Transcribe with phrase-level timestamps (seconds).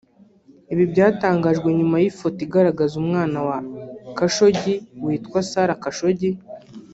[0.73, 3.57] Ibi byatangajwe nyuma y’ifoto igaragaza umwana wa
[4.17, 6.31] Khashoggi witwa Salah Khashoggi